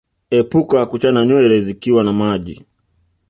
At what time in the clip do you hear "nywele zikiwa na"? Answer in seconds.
1.27-2.13